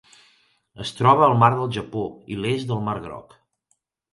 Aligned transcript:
Es 0.85 0.93
troba 0.99 1.27
al 1.27 1.35
Mar 1.43 1.49
del 1.59 1.69
Japó 1.77 2.07
i 2.37 2.41
l'est 2.41 2.73
del 2.73 2.83
Mar 2.89 2.99
Groc. 3.05 3.37